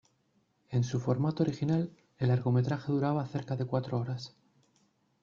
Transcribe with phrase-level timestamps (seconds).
[0.71, 4.35] En su formato original, el largometraje duraba cerca de cuatro horas.